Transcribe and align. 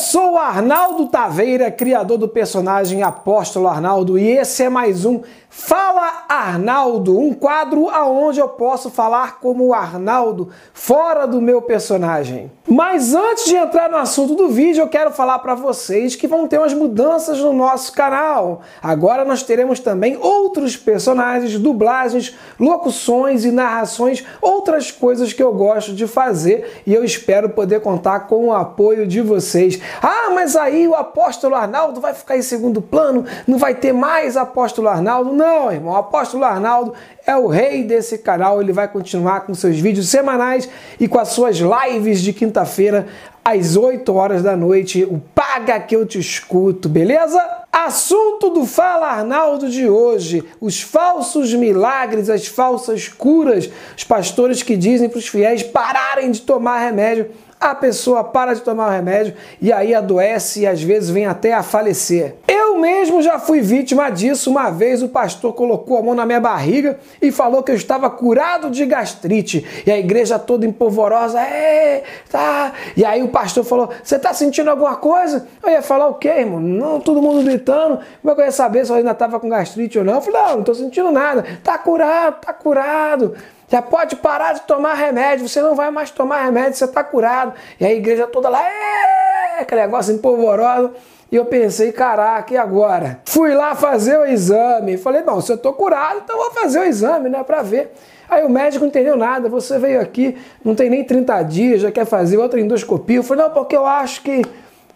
sou 0.00 0.32
o 0.32 0.38
Arnaldo 0.38 1.08
Taveira, 1.08 1.70
criador 1.70 2.16
do 2.16 2.26
personagem 2.26 3.02
Apóstolo 3.02 3.68
Arnaldo, 3.68 4.18
e 4.18 4.30
esse 4.30 4.62
é 4.62 4.68
mais 4.70 5.04
um 5.04 5.20
Fala 5.52 6.26
Arnaldo, 6.28 7.18
um 7.18 7.34
quadro 7.34 7.88
aonde 7.88 8.38
eu 8.38 8.48
posso 8.48 8.88
falar 8.88 9.40
como 9.40 9.66
o 9.66 9.74
Arnaldo, 9.74 10.48
fora 10.72 11.26
do 11.26 11.40
meu 11.40 11.60
personagem. 11.60 12.52
Mas 12.68 13.16
antes 13.16 13.46
de 13.46 13.56
entrar 13.56 13.90
no 13.90 13.96
assunto 13.96 14.36
do 14.36 14.48
vídeo, 14.48 14.82
eu 14.82 14.86
quero 14.86 15.10
falar 15.10 15.40
para 15.40 15.56
vocês 15.56 16.14
que 16.14 16.28
vão 16.28 16.46
ter 16.46 16.58
umas 16.58 16.72
mudanças 16.72 17.40
no 17.40 17.52
nosso 17.52 17.92
canal. 17.92 18.60
Agora 18.80 19.24
nós 19.24 19.42
teremos 19.42 19.80
também 19.80 20.16
outros 20.22 20.76
personagens, 20.76 21.58
dublagens, 21.58 22.32
locuções 22.58 23.44
e 23.44 23.50
narrações, 23.50 24.24
outras 24.40 24.92
coisas 24.92 25.32
que 25.32 25.42
eu 25.42 25.52
gosto 25.52 25.92
de 25.92 26.06
fazer 26.06 26.80
e 26.86 26.94
eu 26.94 27.02
espero 27.02 27.50
poder 27.50 27.80
contar 27.80 28.20
com 28.20 28.46
o 28.46 28.52
apoio 28.52 29.04
de 29.04 29.20
vocês. 29.20 29.80
Ah, 30.02 30.30
mas 30.34 30.56
aí 30.56 30.86
o 30.86 30.94
apóstolo 30.94 31.54
Arnaldo 31.54 32.00
vai 32.00 32.14
ficar 32.14 32.36
em 32.36 32.42
segundo 32.42 32.80
plano, 32.80 33.24
não 33.46 33.58
vai 33.58 33.74
ter 33.74 33.92
mais 33.92 34.36
apóstolo 34.36 34.88
Arnaldo? 34.88 35.32
Não, 35.32 35.70
irmão. 35.70 35.92
O 35.92 35.96
apóstolo 35.96 36.44
Arnaldo 36.44 36.94
é 37.26 37.36
o 37.36 37.46
rei 37.46 37.84
desse 37.84 38.18
canal. 38.18 38.60
Ele 38.60 38.72
vai 38.72 38.88
continuar 38.88 39.40
com 39.42 39.54
seus 39.54 39.78
vídeos 39.78 40.08
semanais 40.08 40.68
e 40.98 41.06
com 41.06 41.18
as 41.18 41.28
suas 41.28 41.56
lives 41.56 42.20
de 42.20 42.32
quinta-feira 42.32 43.06
às 43.44 43.76
8 43.76 44.14
horas 44.14 44.42
da 44.42 44.56
noite. 44.56 45.04
O 45.04 45.20
Paga 45.34 45.80
que 45.80 45.96
eu 45.96 46.06
te 46.06 46.18
escuto, 46.18 46.88
beleza? 46.88 47.40
Assunto 47.72 48.50
do 48.50 48.66
Fala 48.66 49.08
Arnaldo 49.08 49.68
de 49.68 49.88
hoje: 49.88 50.44
os 50.60 50.80
falsos 50.80 51.52
milagres, 51.54 52.28
as 52.28 52.46
falsas 52.46 53.08
curas, 53.08 53.70
os 53.96 54.04
pastores 54.04 54.62
que 54.62 54.76
dizem 54.76 55.08
para 55.08 55.18
os 55.18 55.28
fiéis 55.28 55.62
pararem 55.62 56.30
de 56.30 56.42
tomar 56.42 56.78
remédio 56.78 57.30
a 57.60 57.74
pessoa 57.74 58.24
para 58.24 58.54
de 58.54 58.62
tomar 58.62 58.88
o 58.88 58.90
remédio 58.90 59.34
e 59.60 59.70
aí 59.70 59.94
adoece 59.94 60.60
e 60.60 60.66
às 60.66 60.82
vezes 60.82 61.10
vem 61.10 61.26
até 61.26 61.52
a 61.52 61.62
falecer. 61.62 62.36
Eu 62.70 62.78
mesmo 62.78 63.20
já 63.20 63.36
fui 63.36 63.60
vítima 63.60 64.10
disso. 64.10 64.48
Uma 64.48 64.70
vez 64.70 65.02
o 65.02 65.08
pastor 65.08 65.52
colocou 65.52 65.98
a 65.98 66.02
mão 66.02 66.14
na 66.14 66.24
minha 66.24 66.38
barriga 66.38 67.00
e 67.20 67.32
falou 67.32 67.64
que 67.64 67.72
eu 67.72 67.74
estava 67.74 68.08
curado 68.08 68.70
de 68.70 68.86
gastrite. 68.86 69.66
E 69.84 69.90
a 69.90 69.98
igreja 69.98 70.38
toda 70.38 70.64
empolvorosa, 70.64 71.40
é, 71.40 72.04
tá. 72.30 72.72
E 72.96 73.04
aí 73.04 73.24
o 73.24 73.28
pastor 73.28 73.64
falou: 73.64 73.90
Você 74.04 74.14
está 74.14 74.32
sentindo 74.32 74.70
alguma 74.70 74.94
coisa? 74.94 75.48
Eu 75.64 75.70
ia 75.70 75.82
falar 75.82 76.06
o 76.06 76.14
quê, 76.14 76.28
irmão? 76.28 76.60
Não, 76.60 77.00
todo 77.00 77.20
mundo 77.20 77.42
gritando. 77.42 77.98
Como 78.22 78.30
é 78.30 78.34
que 78.36 78.40
eu 78.40 78.44
ia 78.44 78.52
saber 78.52 78.86
se 78.86 78.92
eu 78.92 78.96
ainda 78.96 79.10
estava 79.10 79.40
com 79.40 79.48
gastrite 79.48 79.98
ou 79.98 80.04
não? 80.04 80.14
Eu 80.14 80.20
falei: 80.20 80.40
Não, 80.40 80.52
não 80.52 80.60
estou 80.60 80.74
sentindo 80.76 81.10
nada. 81.10 81.44
Tá 81.64 81.76
curado, 81.76 82.40
tá 82.40 82.52
curado. 82.52 83.34
Já 83.68 83.82
pode 83.82 84.14
parar 84.14 84.52
de 84.52 84.60
tomar 84.62 84.94
remédio, 84.94 85.48
você 85.48 85.60
não 85.60 85.74
vai 85.74 85.90
mais 85.90 86.12
tomar 86.12 86.44
remédio, 86.44 86.74
você 86.74 86.84
está 86.84 87.02
curado. 87.02 87.52
E 87.80 87.84
a 87.84 87.92
igreja 87.92 88.28
toda 88.28 88.48
lá, 88.48 88.62
é, 88.62 89.60
aquele 89.60 89.80
negócio 89.80 90.14
empolvoroso. 90.14 90.92
E 91.30 91.36
eu 91.36 91.44
pensei, 91.44 91.92
caraca, 91.92 92.52
e 92.52 92.56
agora? 92.56 93.20
Fui 93.24 93.54
lá 93.54 93.74
fazer 93.74 94.18
o 94.18 94.26
exame. 94.26 94.96
Falei, 94.96 95.22
bom, 95.22 95.40
se 95.40 95.52
eu 95.52 95.58
tô 95.58 95.72
curado, 95.72 96.22
então 96.24 96.36
vou 96.36 96.50
fazer 96.50 96.80
o 96.80 96.84
exame, 96.84 97.28
né, 97.28 97.42
para 97.44 97.62
ver. 97.62 97.92
Aí 98.28 98.44
o 98.44 98.48
médico 98.48 98.84
não 98.84 98.88
entendeu 98.88 99.16
nada. 99.16 99.48
Você 99.48 99.78
veio 99.78 100.00
aqui, 100.00 100.36
não 100.64 100.74
tem 100.74 100.90
nem 100.90 101.04
30 101.04 101.42
dias, 101.42 101.80
já 101.82 101.92
quer 101.92 102.04
fazer 102.04 102.36
outra 102.36 102.60
endoscopia. 102.60 103.18
Eu 103.18 103.22
falei, 103.22 103.44
não, 103.44 103.52
porque 103.52 103.76
eu 103.76 103.86
acho 103.86 104.22
que 104.22 104.42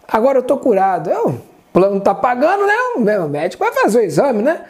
agora 0.09 0.39
eu 0.39 0.43
tô 0.43 0.57
curado. 0.57 1.09
Eu, 1.11 1.29
o 1.29 1.41
plano 1.73 2.01
tá 2.01 2.15
pagando, 2.15 2.67
né? 2.67 3.19
O 3.19 3.29
médico 3.29 3.65
vai 3.65 3.73
fazer 3.73 3.99
o 3.99 4.03
exame, 4.03 4.43
né? 4.43 4.63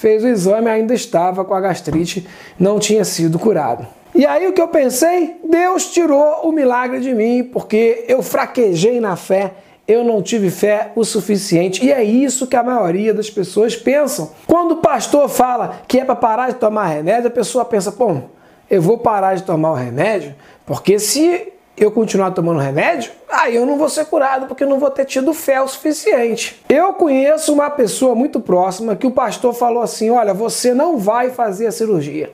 fez 0.00 0.24
o 0.24 0.28
exame 0.28 0.66
ainda 0.70 0.94
estava 0.94 1.44
com 1.44 1.52
a 1.52 1.60
gastrite, 1.60 2.26
não 2.58 2.78
tinha 2.78 3.04
sido 3.04 3.38
curado. 3.38 3.86
E 4.14 4.24
aí 4.24 4.48
o 4.48 4.52
que 4.54 4.60
eu 4.60 4.68
pensei? 4.68 5.36
Deus 5.46 5.92
tirou 5.92 6.40
o 6.48 6.52
milagre 6.52 7.00
de 7.00 7.14
mim, 7.14 7.44
porque 7.44 8.06
eu 8.08 8.22
fraquejei 8.22 8.98
na 8.98 9.14
fé, 9.14 9.52
eu 9.90 10.04
não 10.04 10.22
tive 10.22 10.50
fé 10.50 10.92
o 10.94 11.04
suficiente. 11.04 11.84
E 11.84 11.92
é 11.92 12.02
isso 12.02 12.46
que 12.46 12.54
a 12.54 12.62
maioria 12.62 13.12
das 13.12 13.28
pessoas 13.28 13.74
pensam. 13.74 14.30
Quando 14.46 14.72
o 14.72 14.76
pastor 14.76 15.28
fala 15.28 15.80
que 15.88 15.98
é 15.98 16.04
para 16.04 16.14
parar 16.14 16.50
de 16.50 16.54
tomar 16.54 16.86
remédio, 16.86 17.26
a 17.26 17.30
pessoa 17.30 17.64
pensa, 17.64 17.90
bom, 17.90 18.30
eu 18.70 18.80
vou 18.80 18.98
parar 18.98 19.34
de 19.34 19.42
tomar 19.42 19.72
o 19.72 19.74
remédio, 19.74 20.32
porque 20.64 21.00
se 21.00 21.52
eu 21.76 21.90
continuar 21.90 22.30
tomando 22.30 22.60
remédio, 22.60 23.10
aí 23.28 23.56
eu 23.56 23.66
não 23.66 23.76
vou 23.76 23.88
ser 23.88 24.04
curado 24.04 24.46
porque 24.46 24.62
eu 24.62 24.68
não 24.68 24.78
vou 24.78 24.90
ter 24.90 25.06
tido 25.06 25.34
fé 25.34 25.60
o 25.60 25.66
suficiente. 25.66 26.62
Eu 26.68 26.92
conheço 26.92 27.52
uma 27.52 27.68
pessoa 27.68 28.14
muito 28.14 28.38
próxima 28.38 28.94
que 28.94 29.06
o 29.06 29.10
pastor 29.10 29.54
falou 29.54 29.82
assim: 29.82 30.10
olha, 30.10 30.32
você 30.32 30.72
não 30.72 30.98
vai 30.98 31.30
fazer 31.30 31.66
a 31.66 31.72
cirurgia. 31.72 32.32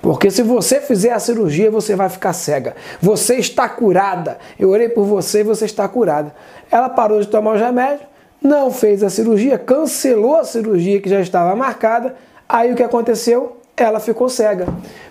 Porque 0.00 0.30
se 0.30 0.42
você 0.42 0.80
fizer 0.80 1.12
a 1.12 1.18
cirurgia, 1.18 1.70
você 1.70 1.96
vai 1.96 2.08
ficar 2.08 2.32
cega. 2.32 2.76
Você 3.00 3.36
está 3.36 3.68
curada. 3.68 4.38
Eu 4.58 4.70
orei 4.70 4.88
por 4.88 5.04
você 5.04 5.40
e 5.40 5.44
você 5.44 5.64
está 5.64 5.88
curada. 5.88 6.34
Ela 6.70 6.88
parou 6.88 7.20
de 7.20 7.28
tomar 7.28 7.54
os 7.54 7.60
remédios, 7.60 8.06
não 8.42 8.70
fez 8.70 9.02
a 9.02 9.10
cirurgia, 9.10 9.58
cancelou 9.58 10.36
a 10.36 10.44
cirurgia 10.44 11.00
que 11.00 11.08
já 11.08 11.20
estava 11.20 11.54
marcada. 11.56 12.14
Aí 12.48 12.72
o 12.72 12.76
que 12.76 12.82
aconteceu? 12.82 13.56
Ela 13.76 14.00
ficou 14.00 14.28
cega. 14.28 14.66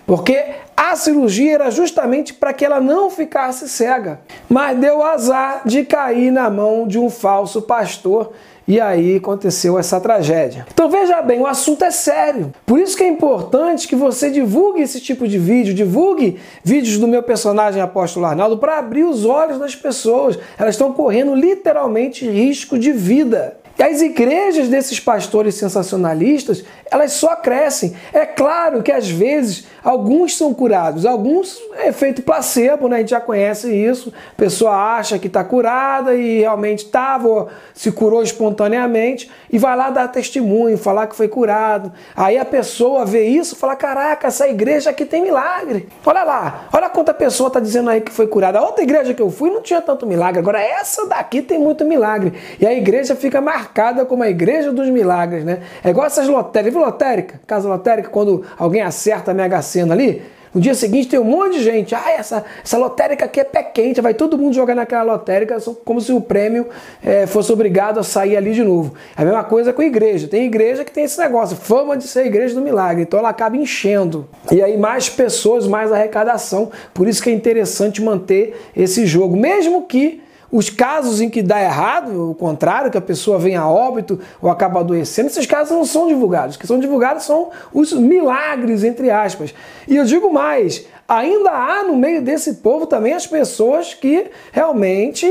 Porque 0.06 0.42
a 0.76 0.94
cirurgia 0.96 1.54
era 1.54 1.70
justamente 1.70 2.34
para 2.34 2.52
que 2.52 2.64
ela 2.64 2.80
não 2.80 3.10
ficasse 3.10 3.68
cega, 3.68 4.20
mas 4.48 4.78
deu 4.78 5.02
azar 5.02 5.62
de 5.64 5.84
cair 5.84 6.30
na 6.30 6.50
mão 6.50 6.86
de 6.86 6.98
um 6.98 7.10
falso 7.10 7.62
pastor 7.62 8.32
e 8.66 8.80
aí 8.80 9.16
aconteceu 9.16 9.78
essa 9.78 10.00
tragédia. 10.00 10.66
Então 10.72 10.90
veja 10.90 11.22
bem, 11.22 11.40
o 11.40 11.46
assunto 11.46 11.84
é 11.84 11.90
sério. 11.90 12.52
Por 12.64 12.78
isso 12.80 12.96
que 12.96 13.04
é 13.04 13.08
importante 13.08 13.86
que 13.86 13.94
você 13.94 14.30
divulgue 14.30 14.82
esse 14.82 15.00
tipo 15.00 15.28
de 15.28 15.38
vídeo, 15.38 15.72
divulgue 15.74 16.38
vídeos 16.64 16.98
do 16.98 17.06
meu 17.06 17.22
personagem 17.22 17.80
Apóstolo 17.80 18.26
Arnaldo 18.26 18.58
para 18.58 18.78
abrir 18.78 19.04
os 19.04 19.24
olhos 19.24 19.58
das 19.58 19.76
pessoas. 19.76 20.38
Elas 20.58 20.74
estão 20.74 20.92
correndo 20.92 21.34
literalmente 21.34 22.28
risco 22.28 22.78
de 22.78 22.92
vida. 22.92 23.56
E 23.78 23.82
as 23.82 24.00
igrejas 24.00 24.68
desses 24.68 24.98
pastores 24.98 25.54
sensacionalistas, 25.56 26.64
elas 26.90 27.12
só 27.12 27.36
crescem. 27.36 27.94
É 28.10 28.24
claro 28.24 28.82
que 28.82 28.90
às 28.90 29.08
vezes 29.08 29.66
alguns 29.84 30.36
são 30.36 30.54
curados, 30.54 31.04
alguns 31.04 31.60
é 31.76 31.88
efeito 31.88 32.22
placebo, 32.22 32.88
né? 32.88 32.96
A 32.96 32.98
gente 33.00 33.10
já 33.10 33.20
conhece 33.20 33.74
isso. 33.74 34.12
A 34.32 34.36
pessoa 34.36 34.96
acha 34.96 35.18
que 35.18 35.26
está 35.26 35.44
curada 35.44 36.14
e 36.14 36.40
realmente 36.40 36.86
estava, 36.86 37.48
se 37.74 37.92
curou 37.92 38.22
espontaneamente 38.22 39.30
e 39.50 39.58
vai 39.58 39.76
lá 39.76 39.90
dar 39.90 40.08
testemunho, 40.08 40.78
falar 40.78 41.06
que 41.06 41.14
foi 41.14 41.28
curado. 41.28 41.92
Aí 42.16 42.38
a 42.38 42.46
pessoa 42.46 43.04
vê 43.04 43.26
isso 43.26 43.54
e 43.54 43.58
fala: 43.58 43.76
Caraca, 43.76 44.28
essa 44.28 44.48
igreja 44.48 44.88
aqui 44.88 45.04
tem 45.04 45.22
milagre. 45.22 45.86
Olha 46.04 46.22
lá, 46.22 46.68
olha 46.72 46.88
quanta 46.88 47.12
pessoa 47.12 47.48
está 47.48 47.60
dizendo 47.60 47.90
aí 47.90 48.00
que 48.00 48.10
foi 48.10 48.26
curada. 48.26 48.58
A 48.58 48.62
outra 48.62 48.82
igreja 48.82 49.12
que 49.12 49.20
eu 49.20 49.30
fui 49.30 49.50
não 49.50 49.60
tinha 49.60 49.82
tanto 49.82 50.06
milagre, 50.06 50.38
agora 50.38 50.62
essa 50.62 51.06
daqui 51.06 51.42
tem 51.42 51.58
muito 51.58 51.84
milagre. 51.84 52.32
E 52.58 52.66
a 52.66 52.72
igreja 52.72 53.14
fica 53.14 53.38
marcada 53.38 53.65
marcada 53.66 54.04
como 54.04 54.22
a 54.22 54.30
igreja 54.30 54.72
dos 54.72 54.88
milagres, 54.88 55.44
né? 55.44 55.60
É 55.82 55.90
igual 55.90 56.06
essas 56.06 56.28
lotéricas. 56.28 56.72
Viu 56.72 56.84
lotérica? 56.84 57.40
Casa 57.46 57.68
lotérica, 57.68 58.08
quando 58.08 58.44
alguém 58.56 58.82
acerta 58.82 59.32
a 59.32 59.34
Mega 59.34 59.60
Sena 59.60 59.92
ali, 59.92 60.22
no 60.54 60.60
dia 60.60 60.74
seguinte 60.74 61.08
tem 61.08 61.18
um 61.18 61.24
monte 61.24 61.58
de 61.58 61.64
gente. 61.64 61.94
Ah, 61.94 62.12
essa, 62.16 62.44
essa 62.64 62.78
lotérica 62.78 63.26
aqui 63.26 63.40
é 63.40 63.44
pé 63.44 63.62
quente. 63.62 64.00
Vai 64.00 64.14
todo 64.14 64.38
mundo 64.38 64.54
jogar 64.54 64.74
naquela 64.74 65.02
lotérica 65.02 65.58
como 65.84 66.00
se 66.00 66.12
o 66.12 66.20
prêmio 66.20 66.66
é, 67.04 67.26
fosse 67.26 67.52
obrigado 67.52 68.00
a 68.00 68.02
sair 68.02 68.36
ali 68.36 68.54
de 68.54 68.62
novo. 68.62 68.94
É 69.16 69.22
a 69.22 69.24
mesma 69.24 69.44
coisa 69.44 69.72
com 69.72 69.82
a 69.82 69.84
igreja. 69.84 70.28
Tem 70.28 70.46
igreja 70.46 70.82
que 70.82 70.92
tem 70.92 71.04
esse 71.04 71.18
negócio, 71.18 71.56
fama 71.56 71.96
de 71.96 72.04
ser 72.04 72.20
a 72.20 72.26
igreja 72.26 72.54
do 72.54 72.62
milagre. 72.62 73.02
Então 73.02 73.18
ela 73.18 73.28
acaba 73.28 73.56
enchendo. 73.56 74.26
E 74.50 74.62
aí 74.62 74.78
mais 74.78 75.10
pessoas, 75.10 75.66
mais 75.66 75.92
arrecadação. 75.92 76.70
Por 76.94 77.06
isso 77.06 77.22
que 77.22 77.28
é 77.28 77.34
interessante 77.34 78.00
manter 78.00 78.56
esse 78.74 79.04
jogo. 79.04 79.36
Mesmo 79.36 79.82
que 79.82 80.22
os 80.50 80.70
casos 80.70 81.20
em 81.20 81.28
que 81.28 81.42
dá 81.42 81.60
errado, 81.62 82.30
o 82.30 82.34
contrário, 82.34 82.90
que 82.90 82.98
a 82.98 83.02
pessoa 83.02 83.38
vem 83.38 83.56
a 83.56 83.68
óbito 83.68 84.18
ou 84.40 84.48
acaba 84.48 84.80
adoecendo, 84.80 85.28
esses 85.28 85.46
casos 85.46 85.76
não 85.76 85.84
são 85.84 86.06
divulgados. 86.06 86.56
O 86.56 86.58
que 86.58 86.66
são 86.66 86.78
divulgados 86.78 87.24
são 87.24 87.50
os 87.72 87.92
milagres, 87.92 88.84
entre 88.84 89.10
aspas. 89.10 89.54
E 89.88 89.96
eu 89.96 90.04
digo 90.04 90.32
mais, 90.32 90.86
ainda 91.08 91.50
há 91.50 91.82
no 91.82 91.96
meio 91.96 92.22
desse 92.22 92.54
povo 92.54 92.86
também 92.86 93.12
as 93.12 93.26
pessoas 93.26 93.94
que 93.94 94.30
realmente 94.52 95.26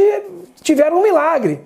tiveram 0.62 1.00
um 1.00 1.04
milagre. 1.04 1.62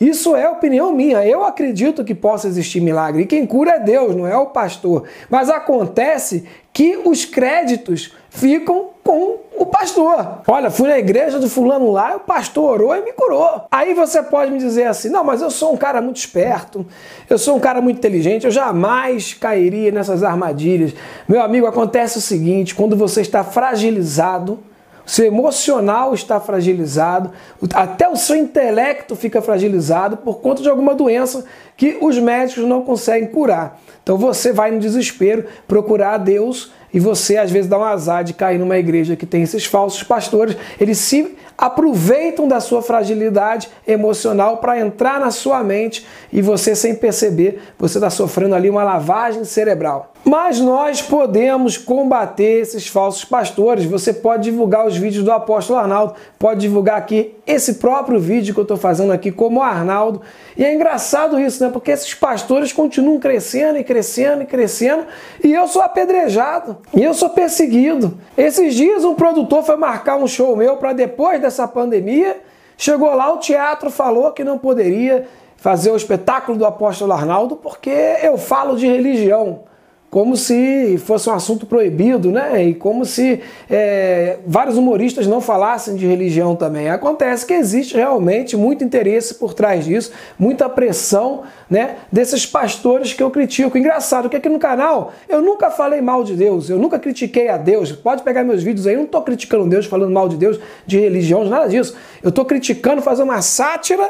Isso 0.00 0.34
é 0.34 0.48
opinião 0.48 0.92
minha. 0.92 1.24
Eu 1.24 1.44
acredito 1.44 2.04
que 2.04 2.14
possa 2.14 2.48
existir 2.48 2.80
milagre. 2.80 3.22
E 3.22 3.26
quem 3.26 3.46
cura 3.46 3.72
é 3.72 3.78
Deus, 3.78 4.14
não 4.14 4.26
é 4.26 4.36
o 4.36 4.46
pastor. 4.46 5.04
Mas 5.30 5.48
acontece 5.48 6.44
que 6.72 7.00
os 7.04 7.24
créditos 7.24 8.12
ficam 8.28 8.93
com 9.04 9.36
o 9.56 9.66
pastor. 9.66 10.38
Olha, 10.48 10.70
fui 10.70 10.88
na 10.88 10.98
igreja 10.98 11.38
do 11.38 11.48
fulano 11.48 11.92
lá, 11.92 12.16
o 12.16 12.20
pastor 12.20 12.72
orou 12.72 12.96
e 12.96 13.02
me 13.02 13.12
curou. 13.12 13.66
Aí 13.70 13.92
você 13.92 14.22
pode 14.22 14.50
me 14.50 14.58
dizer 14.58 14.84
assim: 14.84 15.10
não, 15.10 15.22
mas 15.22 15.42
eu 15.42 15.50
sou 15.50 15.74
um 15.74 15.76
cara 15.76 16.00
muito 16.00 16.16
esperto, 16.16 16.84
eu 17.28 17.38
sou 17.38 17.56
um 17.56 17.60
cara 17.60 17.80
muito 17.80 17.98
inteligente, 17.98 18.46
eu 18.46 18.50
jamais 18.50 19.34
cairia 19.34 19.92
nessas 19.92 20.24
armadilhas. 20.24 20.94
Meu 21.28 21.42
amigo, 21.42 21.66
acontece 21.66 22.18
o 22.18 22.22
seguinte: 22.22 22.74
quando 22.74 22.96
você 22.96 23.20
está 23.20 23.44
fragilizado, 23.44 24.58
seu 25.04 25.26
emocional 25.26 26.14
está 26.14 26.40
fragilizado, 26.40 27.30
até 27.74 28.08
o 28.08 28.16
seu 28.16 28.36
intelecto 28.36 29.14
fica 29.14 29.42
fragilizado 29.42 30.16
por 30.16 30.40
conta 30.40 30.62
de 30.62 30.68
alguma 30.68 30.94
doença 30.94 31.44
que 31.76 31.98
os 32.00 32.18
médicos 32.18 32.64
não 32.64 32.82
conseguem 32.82 33.28
curar. 33.28 33.78
Então 34.02 34.16
você 34.16 34.50
vai 34.52 34.70
no 34.70 34.78
desespero 34.78 35.44
procurar 35.68 36.14
a 36.14 36.18
Deus 36.18 36.72
e 36.94 37.00
você 37.00 37.36
às 37.36 37.50
vezes 37.50 37.68
dá 37.68 37.76
um 37.76 37.84
azar 37.84 38.22
de 38.22 38.32
cair 38.32 38.58
numa 38.58 38.78
igreja 38.78 39.16
que 39.16 39.26
tem 39.26 39.42
esses 39.42 39.66
falsos 39.66 40.04
pastores, 40.04 40.56
eles 40.80 40.96
se 40.98 41.36
aproveitam 41.58 42.46
da 42.46 42.60
sua 42.60 42.80
fragilidade 42.80 43.68
emocional 43.86 44.58
para 44.58 44.78
entrar 44.78 45.18
na 45.18 45.32
sua 45.32 45.62
mente 45.64 46.06
e 46.32 46.40
você, 46.40 46.74
sem 46.76 46.94
perceber, 46.94 47.60
você 47.76 47.98
está 47.98 48.08
sofrendo 48.08 48.54
ali 48.54 48.70
uma 48.70 48.84
lavagem 48.84 49.44
cerebral. 49.44 50.13
Mas 50.24 50.58
nós 50.58 51.02
podemos 51.02 51.76
combater 51.76 52.62
esses 52.62 52.88
falsos 52.88 53.26
pastores. 53.26 53.84
Você 53.84 54.10
pode 54.10 54.44
divulgar 54.44 54.86
os 54.86 54.96
vídeos 54.96 55.22
do 55.22 55.30
apóstolo 55.30 55.78
Arnaldo, 55.78 56.14
pode 56.38 56.60
divulgar 56.60 56.96
aqui 56.96 57.36
esse 57.46 57.74
próprio 57.74 58.18
vídeo 58.18 58.54
que 58.54 58.60
eu 58.60 58.62
estou 58.62 58.78
fazendo 58.78 59.12
aqui 59.12 59.30
como 59.30 59.60
Arnaldo. 59.60 60.22
E 60.56 60.64
é 60.64 60.72
engraçado 60.72 61.38
isso, 61.38 61.62
né? 61.62 61.68
Porque 61.70 61.90
esses 61.90 62.14
pastores 62.14 62.72
continuam 62.72 63.20
crescendo 63.20 63.78
e 63.78 63.84
crescendo 63.84 64.42
e 64.42 64.46
crescendo 64.46 65.04
e 65.42 65.52
eu 65.52 65.68
sou 65.68 65.82
apedrejado 65.82 66.78
e 66.94 67.02
eu 67.02 67.12
sou 67.12 67.28
perseguido. 67.28 68.16
Esses 68.34 68.74
dias 68.74 69.04
um 69.04 69.14
produtor 69.14 69.62
foi 69.62 69.76
marcar 69.76 70.16
um 70.16 70.26
show 70.26 70.56
meu 70.56 70.78
para 70.78 70.94
depois 70.94 71.38
dessa 71.38 71.68
pandemia. 71.68 72.40
Chegou 72.78 73.14
lá, 73.14 73.30
o 73.30 73.38
teatro 73.38 73.90
falou 73.90 74.32
que 74.32 74.42
não 74.42 74.56
poderia 74.56 75.26
fazer 75.58 75.90
o 75.90 75.96
espetáculo 75.96 76.56
do 76.56 76.64
apóstolo 76.64 77.12
Arnaldo 77.12 77.56
porque 77.56 77.90
eu 78.22 78.38
falo 78.38 78.74
de 78.74 78.86
religião 78.86 79.73
como 80.14 80.36
se 80.36 80.96
fosse 80.98 81.28
um 81.28 81.32
assunto 81.32 81.66
proibido, 81.66 82.30
né? 82.30 82.62
E 82.66 82.72
como 82.72 83.04
se 83.04 83.40
é, 83.68 84.38
vários 84.46 84.76
humoristas 84.76 85.26
não 85.26 85.40
falassem 85.40 85.96
de 85.96 86.06
religião 86.06 86.54
também. 86.54 86.88
Acontece 86.88 87.44
que 87.44 87.52
existe 87.52 87.96
realmente 87.96 88.56
muito 88.56 88.84
interesse 88.84 89.34
por 89.34 89.54
trás 89.54 89.84
disso, 89.84 90.12
muita 90.38 90.68
pressão, 90.68 91.42
né? 91.68 91.96
Desses 92.12 92.46
pastores 92.46 93.12
que 93.12 93.24
eu 93.24 93.28
critico. 93.28 93.76
Engraçado 93.76 94.30
que 94.30 94.36
aqui 94.36 94.48
no 94.48 94.60
canal 94.60 95.12
eu 95.28 95.42
nunca 95.42 95.68
falei 95.68 96.00
mal 96.00 96.22
de 96.22 96.36
Deus, 96.36 96.70
eu 96.70 96.78
nunca 96.78 96.96
critiquei 96.96 97.48
a 97.48 97.56
Deus. 97.56 97.90
Pode 97.90 98.22
pegar 98.22 98.44
meus 98.44 98.62
vídeos 98.62 98.86
aí, 98.86 98.94
eu 98.94 98.98
não 98.98 99.06
estou 99.06 99.22
criticando 99.22 99.68
Deus, 99.68 99.84
falando 99.84 100.12
mal 100.12 100.28
de 100.28 100.36
Deus, 100.36 100.60
de 100.86 100.96
religião, 100.96 101.44
nada 101.44 101.66
disso. 101.68 101.96
Eu 102.22 102.28
estou 102.28 102.44
criticando, 102.44 103.02
fazendo 103.02 103.30
uma 103.30 103.42
sátira 103.42 104.08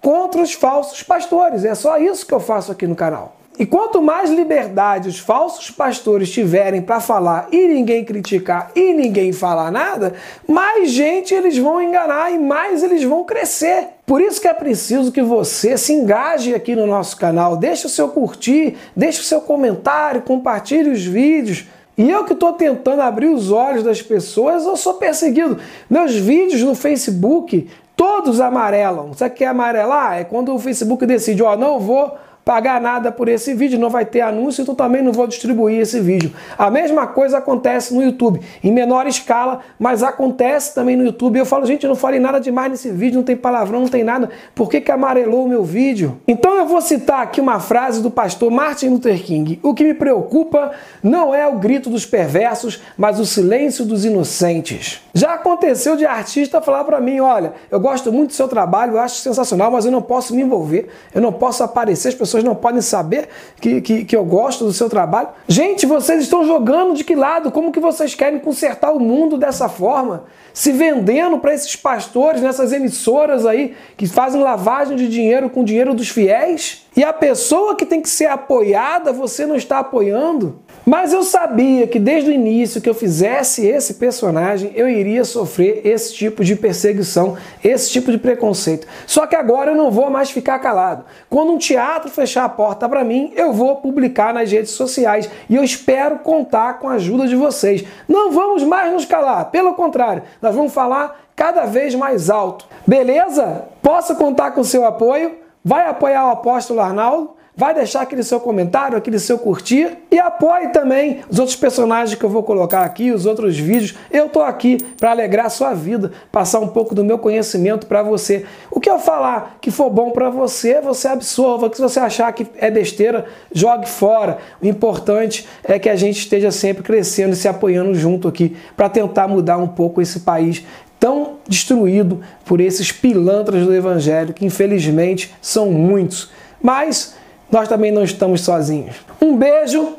contra 0.00 0.42
os 0.42 0.52
falsos 0.52 1.04
pastores. 1.04 1.64
É 1.64 1.76
só 1.76 1.96
isso 1.96 2.26
que 2.26 2.34
eu 2.34 2.40
faço 2.40 2.72
aqui 2.72 2.88
no 2.88 2.96
canal. 2.96 3.43
E 3.56 3.64
quanto 3.64 4.02
mais 4.02 4.30
liberdade 4.30 5.08
os 5.08 5.20
falsos 5.20 5.70
pastores 5.70 6.28
tiverem 6.28 6.82
para 6.82 6.98
falar 6.98 7.46
e 7.52 7.68
ninguém 7.68 8.04
criticar 8.04 8.72
e 8.74 8.92
ninguém 8.92 9.32
falar 9.32 9.70
nada, 9.70 10.14
mais 10.48 10.90
gente 10.90 11.32
eles 11.32 11.56
vão 11.56 11.80
enganar 11.80 12.32
e 12.32 12.38
mais 12.38 12.82
eles 12.82 13.04
vão 13.04 13.22
crescer. 13.22 13.90
Por 14.04 14.20
isso 14.20 14.40
que 14.40 14.48
é 14.48 14.54
preciso 14.54 15.12
que 15.12 15.22
você 15.22 15.78
se 15.78 15.92
engaje 15.92 16.52
aqui 16.52 16.74
no 16.74 16.84
nosso 16.84 17.16
canal, 17.16 17.56
deixe 17.56 17.86
o 17.86 17.88
seu 17.90 18.08
curtir, 18.08 18.76
deixe 18.94 19.20
o 19.20 19.24
seu 19.24 19.40
comentário, 19.40 20.22
compartilhe 20.22 20.90
os 20.90 21.04
vídeos. 21.04 21.64
E 21.96 22.10
eu 22.10 22.24
que 22.24 22.32
estou 22.32 22.54
tentando 22.54 23.02
abrir 23.02 23.28
os 23.28 23.52
olhos 23.52 23.84
das 23.84 24.02
pessoas, 24.02 24.64
eu 24.64 24.76
sou 24.76 24.94
perseguido. 24.94 25.58
Meus 25.88 26.16
vídeos 26.16 26.60
no 26.60 26.74
Facebook, 26.74 27.68
todos 27.94 28.40
amarelam. 28.40 29.14
Sabe 29.14 29.32
o 29.32 29.36
que 29.36 29.44
é 29.44 29.46
amarelar? 29.46 30.18
É 30.18 30.24
quando 30.24 30.52
o 30.52 30.58
Facebook 30.58 31.06
decide, 31.06 31.40
ó, 31.40 31.52
oh, 31.52 31.56
não 31.56 31.78
vou 31.78 32.16
pagar 32.44 32.80
nada 32.80 33.10
por 33.10 33.28
esse 33.28 33.54
vídeo, 33.54 33.78
não 33.78 33.88
vai 33.88 34.04
ter 34.04 34.20
anúncio, 34.20 34.62
então 34.62 34.74
também 34.74 35.02
não 35.02 35.12
vou 35.12 35.26
distribuir 35.26 35.80
esse 35.80 35.98
vídeo. 36.00 36.32
A 36.58 36.70
mesma 36.70 37.06
coisa 37.06 37.38
acontece 37.38 37.94
no 37.94 38.02
YouTube, 38.02 38.40
em 38.62 38.70
menor 38.70 39.06
escala, 39.06 39.60
mas 39.78 40.02
acontece 40.02 40.74
também 40.74 40.96
no 40.96 41.04
YouTube. 41.04 41.38
Eu 41.38 41.46
falo, 41.46 41.64
gente, 41.64 41.86
não 41.86 41.96
falei 41.96 42.20
nada 42.20 42.38
demais 42.38 42.70
nesse 42.70 42.90
vídeo, 42.90 43.16
não 43.16 43.24
tem 43.24 43.36
palavrão, 43.36 43.80
não 43.80 43.88
tem 43.88 44.04
nada. 44.04 44.28
Por 44.54 44.68
que, 44.68 44.80
que 44.80 44.90
amarelou 44.90 45.44
o 45.44 45.48
meu 45.48 45.64
vídeo? 45.64 46.20
Então 46.28 46.56
eu 46.56 46.66
vou 46.66 46.80
citar 46.80 47.22
aqui 47.22 47.40
uma 47.40 47.60
frase 47.60 48.02
do 48.02 48.10
pastor 48.10 48.50
Martin 48.50 48.88
Luther 48.88 49.22
King. 49.22 49.58
O 49.62 49.72
que 49.72 49.84
me 49.84 49.94
preocupa 49.94 50.72
não 51.02 51.34
é 51.34 51.46
o 51.46 51.58
grito 51.58 51.88
dos 51.88 52.04
perversos, 52.04 52.82
mas 52.96 53.18
o 53.18 53.24
silêncio 53.24 53.84
dos 53.84 54.04
inocentes. 54.04 55.00
Já 55.14 55.34
aconteceu 55.34 55.96
de 55.96 56.04
artista 56.04 56.60
falar 56.60 56.82
para 56.82 57.00
mim, 57.00 57.20
olha, 57.20 57.52
eu 57.70 57.78
gosto 57.78 58.12
muito 58.12 58.30
do 58.30 58.34
seu 58.34 58.48
trabalho, 58.48 58.94
eu 58.94 58.98
acho 58.98 59.16
sensacional, 59.16 59.70
mas 59.70 59.84
eu 59.84 59.92
não 59.92 60.02
posso 60.02 60.34
me 60.34 60.42
envolver, 60.42 60.88
eu 61.14 61.22
não 61.22 61.32
posso 61.32 61.62
aparecer, 61.62 62.08
as 62.08 62.14
pessoas 62.14 62.33
pessoas 62.34 62.44
não 62.44 62.54
podem 62.54 62.80
saber 62.80 63.28
que, 63.60 63.80
que, 63.80 64.04
que 64.04 64.16
eu 64.16 64.24
gosto 64.24 64.64
do 64.64 64.72
seu 64.72 64.90
trabalho. 64.90 65.28
Gente, 65.46 65.86
vocês 65.86 66.22
estão 66.22 66.44
jogando 66.44 66.94
de 66.94 67.04
que 67.04 67.14
lado? 67.14 67.52
Como 67.52 67.70
que 67.70 67.78
vocês 67.78 68.14
querem 68.14 68.40
consertar 68.40 68.92
o 68.92 68.98
mundo 68.98 69.38
dessa 69.38 69.68
forma? 69.68 70.24
Se 70.52 70.72
vendendo 70.72 71.38
para 71.38 71.54
esses 71.54 71.76
pastores 71.76 72.40
nessas 72.40 72.72
emissoras 72.72 73.46
aí 73.46 73.74
que 73.96 74.06
fazem 74.06 74.42
lavagem 74.42 74.96
de 74.96 75.08
dinheiro 75.08 75.48
com 75.48 75.62
dinheiro 75.62 75.94
dos 75.94 76.08
fiéis? 76.08 76.86
E 76.96 77.04
a 77.04 77.12
pessoa 77.12 77.76
que 77.76 77.86
tem 77.86 78.00
que 78.00 78.08
ser 78.08 78.26
apoiada, 78.26 79.12
você 79.12 79.46
não 79.46 79.56
está 79.56 79.78
apoiando? 79.78 80.60
Mas 80.84 81.12
eu 81.12 81.22
sabia 81.22 81.86
que 81.86 81.98
desde 81.98 82.28
o 82.28 82.32
início 82.32 82.80
que 82.80 82.88
eu 82.88 82.94
fizesse 82.94 83.66
esse 83.66 83.94
personagem, 83.94 84.70
eu 84.74 84.88
iria 84.88 85.24
sofrer 85.24 85.80
esse 85.84 86.14
tipo 86.14 86.44
de 86.44 86.54
perseguição, 86.54 87.36
esse 87.62 87.90
tipo 87.90 88.10
de 88.12 88.18
preconceito. 88.18 88.86
Só 89.06 89.26
que 89.26 89.34
agora 89.34 89.70
eu 89.70 89.76
não 89.76 89.90
vou 89.90 90.10
mais 90.10 90.30
ficar 90.30 90.58
calado. 90.58 91.04
Quando 91.30 91.52
um 91.52 91.58
teatro 91.58 92.10
fechar 92.10 92.44
a 92.44 92.48
porta 92.48 92.88
para 92.88 93.02
mim, 93.02 93.32
eu 93.34 93.52
vou 93.52 93.76
publicar 93.76 94.34
nas 94.34 94.50
redes 94.52 94.72
sociais 94.72 95.30
e 95.48 95.56
eu 95.56 95.64
espero 95.64 96.18
contar 96.18 96.78
com 96.78 96.88
a 96.88 96.94
ajuda 96.94 97.26
de 97.26 97.34
vocês. 97.34 97.84
Não 98.06 98.30
vamos 98.30 98.62
mais 98.62 98.92
nos 98.92 99.06
calar, 99.06 99.50
pelo 99.50 99.74
contrário, 99.74 100.22
nós 100.42 100.54
vamos 100.54 100.72
falar 100.72 101.24
cada 101.34 101.64
vez 101.64 101.94
mais 101.94 102.28
alto. 102.28 102.66
Beleza? 102.86 103.64
Posso 103.82 104.14
contar 104.16 104.52
com 104.52 104.62
seu 104.62 104.84
apoio? 104.84 105.36
Vai 105.64 105.88
apoiar 105.88 106.26
o 106.26 106.32
apóstolo 106.32 106.80
Arnaldo? 106.80 107.34
Vai 107.56 107.72
deixar 107.72 108.02
aquele 108.02 108.22
seu 108.22 108.40
comentário, 108.40 108.96
aquele 108.96 109.18
seu 109.18 109.38
curtir 109.38 109.96
e 110.10 110.18
apoie 110.18 110.68
também 110.68 111.20
os 111.30 111.38
outros 111.38 111.56
personagens 111.56 112.18
que 112.18 112.24
eu 112.24 112.28
vou 112.28 112.42
colocar 112.42 112.82
aqui, 112.82 113.12
os 113.12 113.26
outros 113.26 113.56
vídeos. 113.56 113.94
Eu 114.10 114.28
tô 114.28 114.42
aqui 114.42 114.78
para 114.98 115.12
alegrar 115.12 115.46
a 115.46 115.50
sua 115.50 115.72
vida, 115.72 116.10
passar 116.32 116.58
um 116.58 116.68
pouco 116.68 116.94
do 116.94 117.04
meu 117.04 117.18
conhecimento 117.18 117.86
para 117.86 118.02
você. 118.02 118.44
O 118.70 118.80
que 118.80 118.90
eu 118.90 118.98
falar 118.98 119.58
que 119.60 119.70
for 119.70 119.88
bom 119.88 120.10
para 120.10 120.30
você, 120.30 120.80
você 120.80 121.06
absorva. 121.06 121.66
O 121.66 121.70
que 121.70 121.80
você 121.80 122.00
achar 122.00 122.32
que 122.32 122.46
é 122.56 122.70
besteira, 122.70 123.26
jogue 123.52 123.88
fora. 123.88 124.38
O 124.60 124.66
importante 124.66 125.46
é 125.62 125.78
que 125.78 125.88
a 125.88 125.96
gente 125.96 126.18
esteja 126.18 126.50
sempre 126.50 126.82
crescendo 126.82 127.34
e 127.34 127.36
se 127.36 127.46
apoiando 127.46 127.94
junto 127.94 128.26
aqui 128.26 128.56
para 128.76 128.88
tentar 128.88 129.28
mudar 129.28 129.58
um 129.58 129.68
pouco 129.68 130.02
esse 130.02 130.20
país 130.20 130.64
tão 130.98 131.34
destruído 131.46 132.20
por 132.44 132.60
esses 132.60 132.90
pilantras 132.90 133.64
do 133.66 133.74
evangelho, 133.74 134.32
que 134.32 134.46
infelizmente 134.46 135.34
são 135.40 135.70
muitos. 135.70 136.30
Mas 136.62 137.14
nós 137.54 137.68
também 137.68 137.92
não 137.92 138.02
estamos 138.02 138.40
sozinhos. 138.40 138.96
Um 139.22 139.36
beijo 139.36 139.94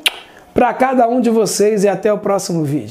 para 0.52 0.74
cada 0.74 1.08
um 1.08 1.22
de 1.22 1.30
vocês 1.30 1.84
e 1.84 1.88
até 1.88 2.12
o 2.12 2.18
próximo 2.18 2.62
vídeo. 2.62 2.84